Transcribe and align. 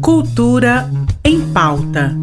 Cultura 0.00 0.90
em 1.24 1.40
pauta. 1.52 2.16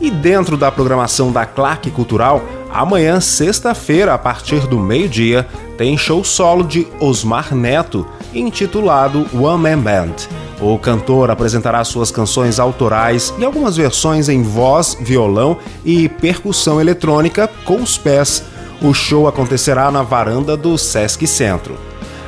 E 0.00 0.10
dentro 0.10 0.56
da 0.56 0.70
programação 0.70 1.32
da 1.32 1.46
Claque 1.46 1.90
Cultural, 1.90 2.42
amanhã, 2.70 3.18
sexta-feira, 3.20 4.12
a 4.12 4.18
partir 4.18 4.66
do 4.66 4.78
meio-dia, 4.78 5.46
tem 5.78 5.96
show 5.96 6.22
solo 6.22 6.62
de 6.62 6.86
Osmar 7.00 7.54
Neto, 7.54 8.06
intitulado 8.34 9.26
One 9.34 9.62
Man 9.62 9.78
Band. 9.78 10.45
O 10.60 10.78
cantor 10.78 11.30
apresentará 11.30 11.84
suas 11.84 12.10
canções 12.10 12.58
autorais 12.58 13.32
e 13.38 13.44
algumas 13.44 13.76
versões 13.76 14.28
em 14.28 14.42
voz, 14.42 14.96
violão 14.98 15.58
e 15.84 16.08
percussão 16.08 16.80
eletrônica 16.80 17.48
com 17.64 17.76
os 17.76 17.98
pés. 17.98 18.42
O 18.80 18.94
show 18.94 19.28
acontecerá 19.28 19.90
na 19.90 20.02
varanda 20.02 20.56
do 20.56 20.78
Sesc 20.78 21.26
Centro. 21.26 21.78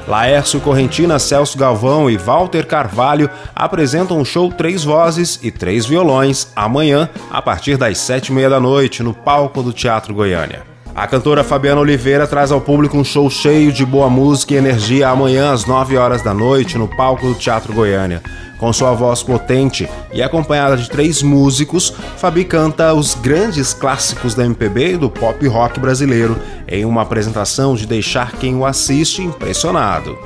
Laércio 0.07 0.61
Correntina, 0.61 1.19
Celso 1.19 1.59
Galvão 1.59 2.09
e 2.09 2.17
Walter 2.17 2.67
Carvalho 2.67 3.29
apresentam 3.55 4.21
o 4.21 4.25
show 4.25 4.51
Três 4.51 4.83
Vozes 4.83 5.39
e 5.43 5.51
Três 5.51 5.85
Violões 5.85 6.49
amanhã, 6.57 7.11
a 7.31 7.43
partir 7.43 7.77
das 7.77 7.99
sete 7.99 8.29
e 8.29 8.33
meia 8.33 8.49
da 8.49 8.59
noite, 8.59 9.03
no 9.03 9.13
palco 9.13 9.63
do 9.63 9.73
Teatro 9.73 10.15
Goiânia. 10.15 10.78
A 10.99 11.07
cantora 11.07 11.45
Fabiana 11.45 11.81
Oliveira 11.81 12.27
traz 12.27 12.51
ao 12.51 12.61
público 12.61 12.99
um 12.99 13.05
show 13.05 13.31
cheio 13.31 13.71
de 13.71 13.87
boa 13.87 14.11
música 14.11 14.53
e 14.53 14.57
energia 14.57 15.09
amanhã 15.09 15.53
às 15.53 15.65
9 15.65 15.97
horas 15.97 16.23
da 16.23 16.35
noite 16.35 16.77
no 16.77 16.89
palco 16.89 17.25
do 17.25 17.35
Teatro 17.37 17.73
Goiânia. 17.73 18.21
Com 18.59 18.73
sua 18.73 18.93
voz 18.95 19.23
potente 19.23 19.89
e 20.13 20.21
acompanhada 20.21 20.77
de 20.77 20.91
três 20.91 21.23
músicos, 21.23 21.95
Fabi 22.17 22.45
canta 22.45 22.93
os 22.95 23.15
grandes 23.15 23.73
clássicos 23.73 24.35
da 24.35 24.45
MPB 24.45 24.95
e 24.95 24.97
do 24.97 25.09
pop 25.09 25.47
rock 25.47 25.79
brasileiro 25.79 26.37
em 26.67 26.85
uma 26.85 27.03
apresentação 27.03 27.77
de 27.77 27.87
deixar 27.87 28.33
quem 28.33 28.57
o 28.57 28.67
assiste 28.67 29.23
impressionado. 29.23 30.19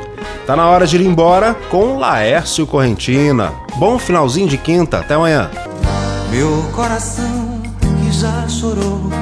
Tá 0.47 0.56
na 0.56 0.66
hora 0.71 0.87
de 0.87 0.97
ir 0.97 1.05
embora 1.05 1.53
com 1.69 1.99
Laércio 1.99 2.66
Correntina. 2.66 3.53
Bom 3.77 3.99
finalzinho 3.99 4.49
de 4.49 4.56
quinta, 4.56 5.00
até 5.00 5.12
amanhã. 5.12 5.50
Meu 6.31 6.62
coração 6.72 7.61
que 7.78 8.11
já 8.11 8.49
chorou 8.49 9.22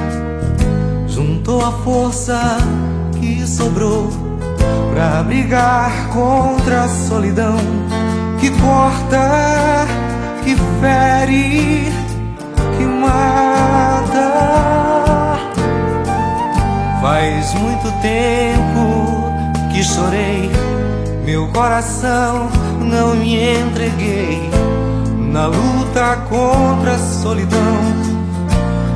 juntou 1.21 1.63
a 1.63 1.71
força 1.83 2.57
que 3.19 3.45
sobrou 3.45 4.09
pra 4.91 5.21
brigar 5.21 6.09
contra 6.09 6.85
a 6.85 6.89
solidão 6.89 7.57
que 8.39 8.49
corta, 8.49 9.85
que 10.43 10.55
fere, 10.81 11.91
que 12.75 12.83
mata. 12.85 14.31
Faz 17.01 17.53
muito 17.53 17.91
tempo 18.01 19.71
que 19.71 19.83
chorei, 19.83 20.49
meu 21.23 21.47
coração 21.49 22.49
não 22.79 23.15
me 23.15 23.59
entreguei 23.59 24.49
na 25.31 25.45
luta 25.45 26.17
contra 26.27 26.95
a 26.95 26.97
solidão. 26.97 27.77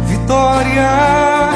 Vitória, 0.07 1.55